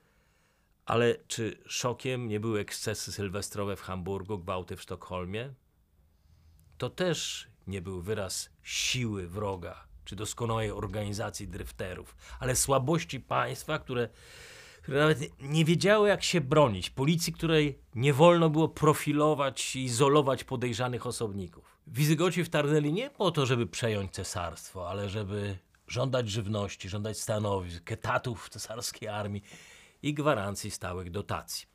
[0.87, 5.55] ale czy szokiem nie były ekscesy sylwestrowe w Hamburgu, gwałty w Sztokholmie?
[6.83, 14.09] To też nie był wyraz siły wroga czy doskonałej organizacji dryfterów, ale słabości państwa, które,
[14.83, 16.91] które nawet nie wiedziało, jak się bronić.
[16.91, 21.79] Policji, której nie wolno było profilować i izolować podejrzanych osobników.
[21.87, 28.47] Wizygoci wtargnęli nie po to, żeby przejąć cesarstwo, ale żeby żądać żywności, żądać stanowisk, etatów
[28.47, 29.43] w cesarskiej armii
[30.03, 31.72] i gwarancji stałych dotacji.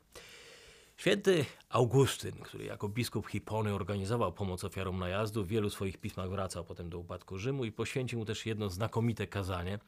[0.98, 6.64] Święty Augustyn, który jako biskup Hipony organizował pomoc ofiarom najazdu, w wielu swoich pismach wracał
[6.64, 9.78] potem do upadku Rzymu i poświęcił mu też jedno znakomite kazanie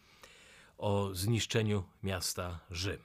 [0.78, 2.98] o zniszczeniu miasta Rzym.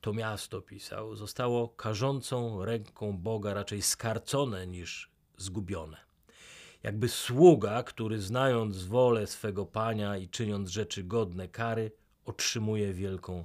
[0.00, 5.96] To miasto, pisał, zostało karzącą ręką Boga raczej skarcone niż zgubione.
[6.82, 11.92] Jakby sługa, który znając wolę swego Pana i czyniąc rzeczy godne kary,
[12.24, 13.44] otrzymuje wielką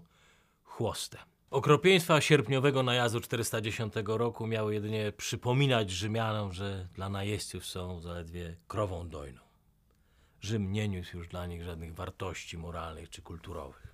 [0.64, 1.18] chłostę.
[1.56, 9.10] Okropieństwa sierpniowego najazdu 410 roku miały jedynie przypominać Rzymianom, że dla najeźdźców są zaledwie krową
[9.10, 9.42] dojną.
[10.42, 13.88] Rzym nie niósł już dla nich żadnych wartości moralnych czy kulturowych.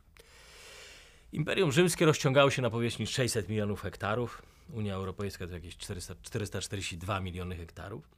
[1.31, 4.41] Imperium Rzymskie rozciągało się na powierzchni 600 milionów hektarów.
[4.73, 8.09] Unia Europejska to jakieś 400, 442 miliony hektarów.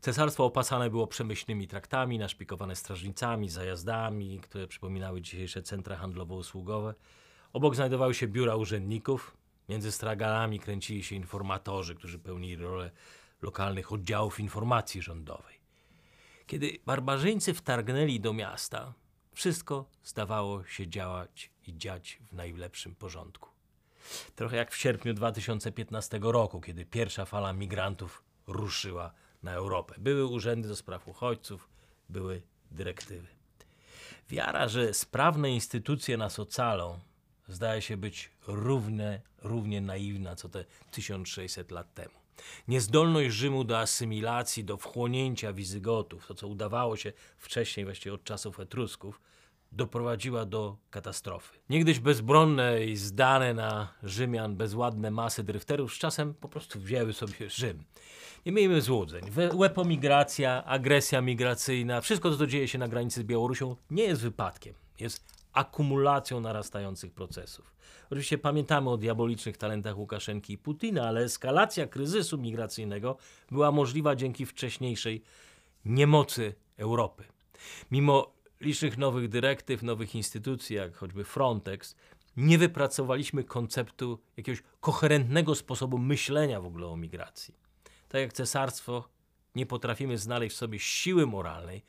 [0.00, 6.94] Cesarstwo opasane było przemyślnymi traktami, naszpikowane strażnicami, zajazdami, które przypominały dzisiejsze centra handlowo-usługowe.
[7.56, 9.36] Obok znajdowały się biura urzędników.
[9.68, 12.90] Między straganami kręcili się informatorzy, którzy pełnili rolę
[13.42, 15.60] lokalnych oddziałów informacji rządowej.
[16.46, 18.94] Kiedy barbarzyńcy wtargnęli do miasta,
[19.32, 23.50] wszystko zdawało się działać i dziać w najlepszym porządku.
[24.34, 29.94] Trochę jak w sierpniu 2015 roku, kiedy pierwsza fala migrantów ruszyła na Europę.
[29.98, 31.68] Były urzędy do spraw uchodźców,
[32.08, 33.28] były dyrektywy.
[34.28, 37.00] Wiara, że sprawne instytucje nas ocalą,
[37.48, 42.14] zdaje się być równie, równie naiwna co te 1600 lat temu.
[42.68, 48.60] Niezdolność Rzymu do asymilacji, do wchłonięcia Wizygotów, to co udawało się wcześniej, właściwie od czasów
[48.60, 49.20] Etrusków,
[49.72, 51.58] doprowadziła do katastrofy.
[51.70, 57.50] Niegdyś bezbronne i zdane na Rzymian bezładne masy dryfterów z czasem po prostu wzięły sobie
[57.50, 57.84] Rzym.
[58.46, 59.24] Nie miejmy złudzeń.
[59.54, 64.74] Łepomigracja, agresja migracyjna, wszystko co to dzieje się na granicy z Białorusią nie jest wypadkiem.
[65.00, 65.24] Jest
[65.56, 67.74] akumulacją narastających procesów.
[68.10, 73.16] Oczywiście pamiętamy o diabolicznych talentach Łukaszenki i Putina, ale eskalacja kryzysu migracyjnego
[73.50, 75.22] była możliwa dzięki wcześniejszej
[75.84, 77.24] niemocy Europy.
[77.90, 81.96] Mimo licznych nowych dyrektyw, nowych instytucji, jak choćby Frontex,
[82.36, 87.54] nie wypracowaliśmy konceptu jakiegoś koherentnego sposobu myślenia w ogóle o migracji.
[88.08, 89.08] Tak jak cesarstwo,
[89.54, 91.84] nie potrafimy znaleźć w sobie siły moralnej,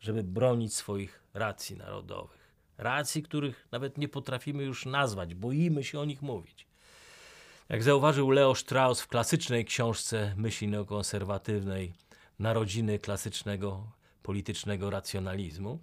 [0.00, 2.37] żeby bronić swoich racji narodowych
[2.78, 6.66] racji, których nawet nie potrafimy już nazwać, boimy się o nich mówić.
[7.68, 11.92] Jak zauważył Leo Strauss w klasycznej książce myśli neokonserwatywnej
[12.38, 13.86] Narodziny klasycznego
[14.22, 15.78] politycznego racjonalizmu,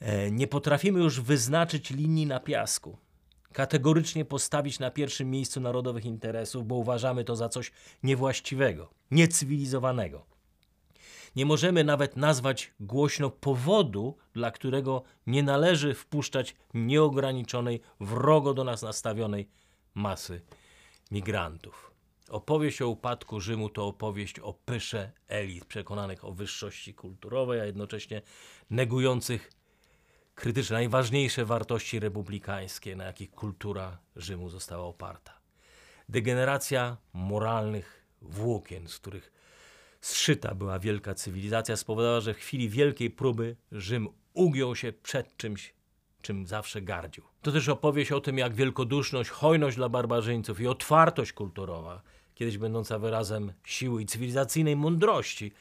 [0.00, 2.98] e, nie potrafimy już wyznaczyć linii na piasku,
[3.52, 10.33] kategorycznie postawić na pierwszym miejscu narodowych interesów, bo uważamy to za coś niewłaściwego, niecywilizowanego.
[11.36, 18.82] Nie możemy nawet nazwać głośno powodu, dla którego nie należy wpuszczać nieograniczonej, wrogo do nas
[18.82, 19.48] nastawionej
[19.94, 20.42] masy
[21.10, 21.90] migrantów.
[22.28, 28.22] Opowieść o upadku Rzymu to opowieść o pysze elit przekonanych o wyższości kulturowej, a jednocześnie
[28.70, 29.50] negujących
[30.34, 35.32] krytyczne, najważniejsze wartości republikańskie, na jakich kultura Rzymu została oparta.
[36.08, 39.32] Degeneracja moralnych włókien, z których
[40.04, 45.74] zszyta była wielka cywilizacja, spowodowała, że w chwili wielkiej próby Rzym ugiął się przed czymś,
[46.22, 47.24] czym zawsze gardził.
[47.42, 52.02] To też opowieść o tym, jak wielkoduszność, hojność dla barbarzyńców i otwartość kulturowa,
[52.34, 55.52] kiedyś będąca wyrazem siły i cywilizacyjnej mądrości,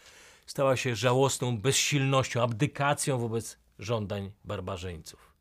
[0.46, 5.33] stała się żałosną bezsilnością, abdykacją wobec żądań barbarzyńców.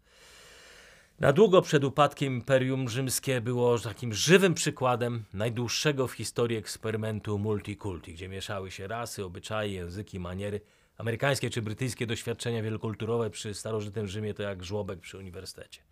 [1.22, 8.14] Na długo przed upadkiem Imperium Rzymskie było takim żywym przykładem najdłuższego w historii eksperymentu multikulti,
[8.14, 10.60] gdzie mieszały się rasy, obyczaje, języki, maniery.
[10.98, 15.82] Amerykańskie czy brytyjskie doświadczenia wielokulturowe przy starożytnym Rzymie to jak żłobek przy uniwersytecie.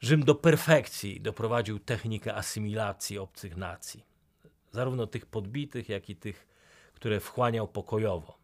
[0.00, 4.04] Rzym do perfekcji doprowadził technikę asymilacji obcych nacji,
[4.72, 6.46] zarówno tych podbitych, jak i tych,
[6.94, 8.43] które wchłaniał pokojowo.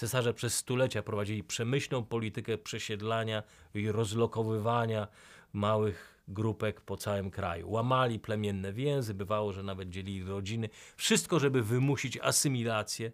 [0.00, 3.42] Cesarze przez stulecia prowadzili przemyślną politykę przesiedlania
[3.74, 5.08] i rozlokowywania
[5.52, 7.70] małych grupek po całym kraju.
[7.70, 10.68] Łamali plemienne więzy, bywało, że nawet dzielili rodziny.
[10.96, 13.12] Wszystko, żeby wymusić asymilację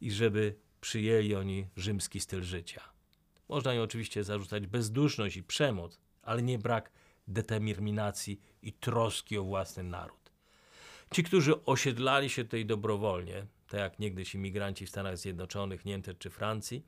[0.00, 2.80] i żeby przyjęli oni rzymski styl życia.
[3.48, 6.92] Można im oczywiście zarzucać bezduszność i przemoc, ale nie brak
[7.28, 10.32] determinacji i troski o własny naród.
[11.14, 16.30] Ci, którzy osiedlali się tutaj dobrowolnie, tak jak niegdyś imigranci w Stanach Zjednoczonych, Niemczech czy
[16.30, 16.82] Francji,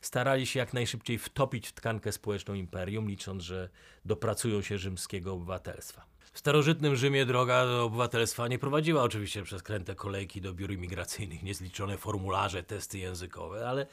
[0.00, 3.68] starali się jak najszybciej wtopić w tkankę społeczną imperium, licząc, że
[4.04, 6.04] dopracują się rzymskiego obywatelstwa.
[6.32, 11.42] W starożytnym Rzymie droga do obywatelstwa nie prowadziła oczywiście przez kręte kolejki do biur imigracyjnych,
[11.42, 13.86] niezliczone formularze, testy językowe, ale,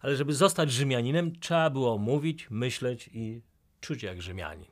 [0.00, 3.40] ale żeby zostać Rzymianinem, trzeba było mówić, myśleć i
[3.80, 4.69] czuć jak Rzymianin.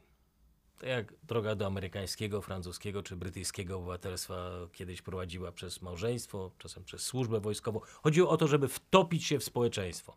[0.82, 7.40] Jak droga do amerykańskiego, francuskiego czy brytyjskiego obywatelstwa kiedyś prowadziła przez małżeństwo, czasem przez służbę
[7.40, 7.80] wojskową.
[8.02, 10.16] Chodziło o to, żeby wtopić się w społeczeństwo.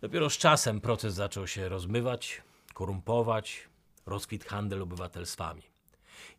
[0.00, 2.42] Dopiero z czasem proces zaczął się rozmywać,
[2.74, 3.68] korumpować,
[4.06, 5.62] rozkwit handel obywatelstwami.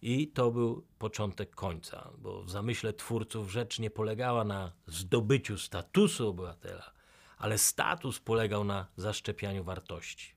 [0.02, 6.30] I to był początek końca, bo w zamyśle twórców rzecz nie polegała na zdobyciu statusu
[6.30, 6.92] obywatela,
[7.38, 10.37] ale status polegał na zaszczepianiu wartości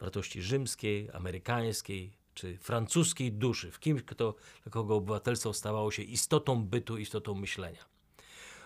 [0.00, 6.64] wartości rzymskiej, amerykańskiej czy francuskiej duszy, w kimś, kto, dla kogo obywatelstwo stawało się istotą
[6.64, 7.84] bytu, istotą myślenia.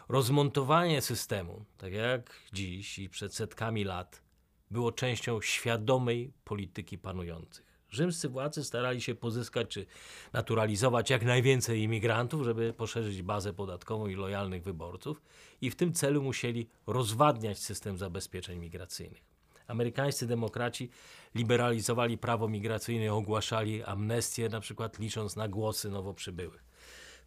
[0.08, 4.22] Rozmontowanie systemu, tak jak dziś i przed setkami lat,
[4.70, 7.74] było częścią świadomej polityki panujących.
[7.90, 9.86] Rzymscy władcy starali się pozyskać czy
[10.32, 15.22] naturalizować jak najwięcej imigrantów, żeby poszerzyć bazę podatkową i lojalnych wyborców,
[15.60, 19.33] i w tym celu musieli rozwadniać system zabezpieczeń migracyjnych.
[19.66, 20.90] Amerykańscy demokraci
[21.34, 26.64] liberalizowali prawo migracyjne ogłaszali amnestię, na przykład licząc na głosy nowo przybyłych.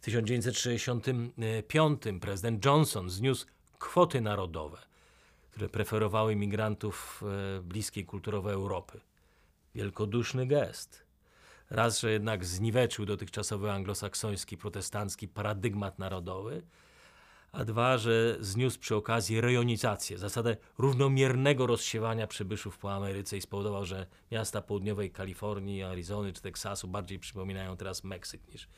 [0.00, 3.46] 1965 prezydent Johnson zniósł
[3.78, 4.78] kwoty narodowe,
[5.50, 7.24] które preferowały migrantów
[7.58, 9.00] e, bliskiej kulturowo Europy.
[9.74, 11.02] Wielkoduszny gest.
[11.70, 16.62] Raz, że jednak zniweczył dotychczasowy anglosaksoński, protestancki paradygmat narodowy,
[17.52, 23.84] a dwa, że zniósł przy okazji rejonizację, zasadę równomiernego rozsiewania przybyszów po Ameryce i spowodował,
[23.84, 28.68] że miasta południowej Kalifornii, Arizony czy Teksasu bardziej przypominają teraz Meksyk niż,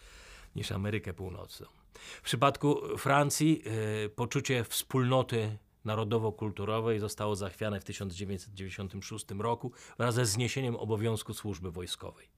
[0.57, 1.67] niż Amerykę Północną.
[1.95, 3.63] W przypadku Francji
[4.05, 12.29] y, poczucie wspólnoty narodowo-kulturowej zostało zachwiane w 1996 roku wraz ze zniesieniem obowiązku służby wojskowej.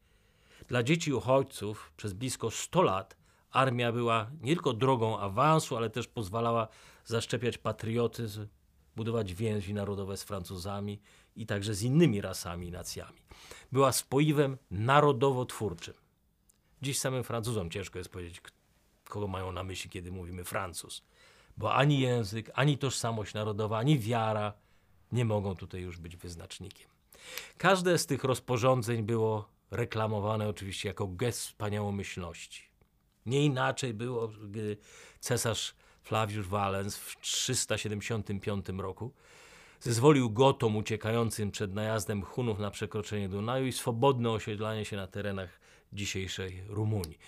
[0.68, 3.16] Dla dzieci uchodźców przez blisko 100 lat
[3.53, 6.69] armia była nie tylko drogą awansu, ale też pozwalała
[7.05, 8.47] zaszczepiać patriotyzm,
[8.97, 11.01] budować więzi narodowe z Francuzami
[11.37, 13.19] i także z innymi rasami i nacjami.
[13.73, 15.95] Była spoiwem narodowo-twórczym.
[16.83, 18.41] Dziś samym Francuzom ciężko jest powiedzieć,
[19.05, 21.03] kogo mają na myśli, kiedy mówimy Francuz.
[21.57, 24.53] Bo ani język, ani tożsamość narodowa, ani wiara
[25.12, 26.88] nie mogą tutaj już być wyznacznikiem.
[27.59, 32.72] Każde z tych rozporządzeń było reklamowane oczywiście jako gest wspaniałomyślności.
[33.27, 34.77] Nie inaczej było, gdy
[35.21, 39.13] cesarz Flavius Valens w 375 roku
[39.81, 45.61] zezwolił Gotom uciekającym przed najazdem Hunów na przekroczenie Dunaju i swobodne osiedlanie się na terenach
[45.92, 47.19] dzisiejszej Rumunii.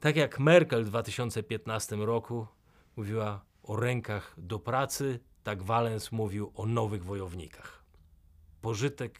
[0.00, 2.46] Tak jak Merkel w 2015 roku
[2.96, 7.84] mówiła o rękach do pracy, tak Valens mówił o nowych wojownikach.
[8.60, 9.18] Pożytek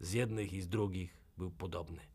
[0.00, 2.09] z jednych i z drugich był podobny.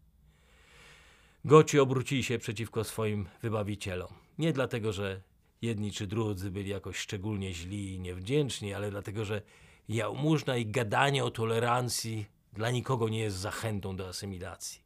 [1.45, 4.13] Goci obrócili się przeciwko swoim wybawicielom.
[4.37, 5.21] Nie dlatego, że
[5.61, 9.41] jedni czy drudzy byli jakoś szczególnie źli i niewdzięczni, ale dlatego, że
[9.89, 14.81] jałmużna i gadanie o tolerancji dla nikogo nie jest zachętą do asymilacji.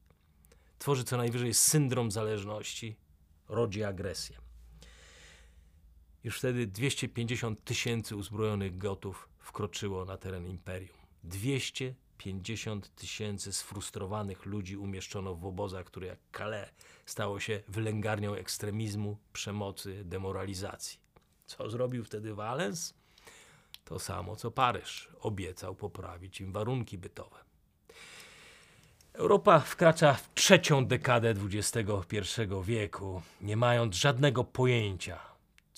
[0.80, 2.96] Tworzy co najwyżej syndrom zależności
[3.50, 4.38] rodzi agresję.
[6.24, 10.98] Już wtedy 250 tysięcy uzbrojonych gotów wkroczyło na teren imperium.
[11.24, 12.09] 250
[12.96, 16.70] tysięcy sfrustrowanych ludzi umieszczono w obozach, które jak Calais
[17.06, 21.00] stało się wylęgarnią ekstremizmu, przemocy, demoralizacji.
[21.46, 22.94] Co zrobił wtedy Valens?
[23.86, 25.10] To samo co Paryż.
[25.20, 27.38] Obiecał poprawić im warunki bytowe.
[29.14, 31.86] Europa wkracza w trzecią dekadę XXI
[32.64, 35.20] wieku, nie mając żadnego pojęcia,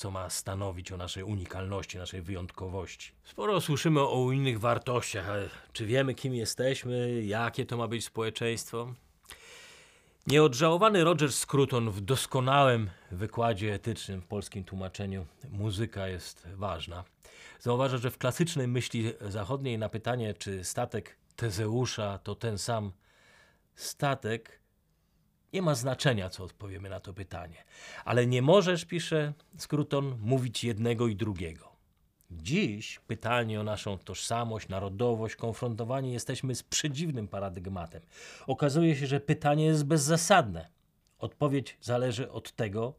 [0.01, 3.11] co ma stanowić o naszej unikalności, naszej wyjątkowości.
[3.23, 8.93] Sporo słyszymy o innych wartościach, ale czy wiemy, kim jesteśmy, jakie to ma być społeczeństwo?
[10.27, 17.03] Nieodżałowany Roger Scruton w doskonałym wykładzie etycznym w polskim tłumaczeniu muzyka jest ważna.
[17.59, 22.91] Zauważa, że w klasycznej myśli zachodniej na pytanie, czy statek Tezeusza to ten sam
[23.75, 24.60] statek,
[25.53, 27.63] nie ma znaczenia, co odpowiemy na to pytanie.
[28.05, 31.71] Ale nie możesz, pisze Scruton, mówić jednego i drugiego.
[32.31, 38.01] Dziś pytanie o naszą tożsamość, narodowość, konfrontowani jesteśmy z przedziwnym paradygmatem.
[38.47, 40.69] Okazuje się, że pytanie jest bezzasadne.
[41.19, 42.93] Odpowiedź zależy od tego,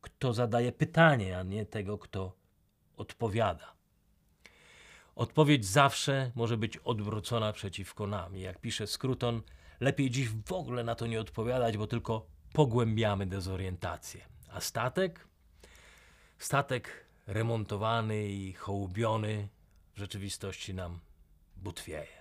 [0.00, 2.32] kto zadaje pytanie, a nie tego, kto
[2.96, 3.72] odpowiada.
[5.14, 8.36] Odpowiedź zawsze może być odwrócona przeciwko nam.
[8.36, 9.42] I Jak pisze Scruton,
[9.80, 14.20] lepiej dziś w ogóle na to nie odpowiadać, bo tylko pogłębiamy dezorientację.
[14.52, 15.26] A statek?
[16.38, 19.48] Statek remontowany i hołubiony
[19.94, 20.98] w rzeczywistości nam
[21.56, 22.20] butwieje.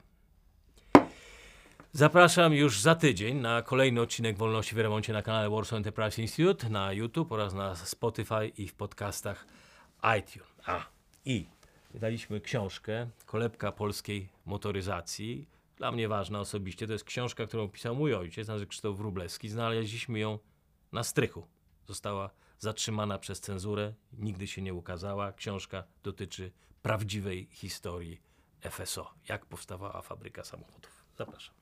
[1.92, 6.70] Zapraszam już za tydzień na kolejny odcinek Wolności w Remoncie na kanale Warsaw Enterprise Institute
[6.70, 9.46] na YouTube oraz na Spotify i w podcastach
[10.20, 10.50] iTunes.
[10.66, 10.86] A,
[11.26, 11.46] i
[11.92, 15.48] wydaliśmy książkę Kolebka polskiej motoryzacji.
[15.80, 16.88] Dla mnie ważna osobiście.
[16.88, 19.50] To jest książka, którą pisał mój ojciec, nazywa Krzysztof Wróblewski.
[19.50, 20.40] Znaleźliśmy ją
[20.92, 21.48] na strychu.
[21.88, 25.34] Została zatrzymana przez cenzurę, nigdy się nie ukazała.
[25.34, 26.52] Książka dotyczy
[26.82, 28.22] prawdziwej historii
[28.70, 31.06] FSO, jak powstawała fabryka samochodów.
[31.18, 31.56] Zapraszam.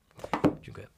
[0.62, 0.97] Dziękuję.